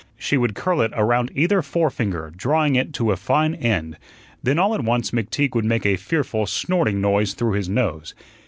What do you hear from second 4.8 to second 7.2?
once McTeague would make a fearful snorting